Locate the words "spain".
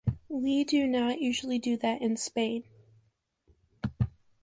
2.17-2.63